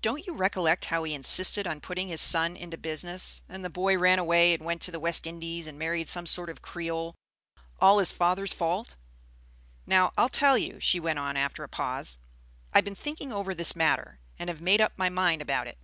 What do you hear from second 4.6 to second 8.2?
went to the West Indies and married some sort of Creole, all his